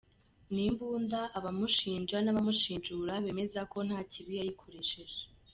Ni 0.53 0.63
imbunda 0.69 1.17
baba 1.23 1.33
abamushinja 1.37 2.17
n’abamushinjura 2.21 3.13
bemeza 3.23 3.61
ko 3.71 3.77
nta 3.87 3.99
kibi 4.11 4.31
yayikoresheje. 4.39 5.21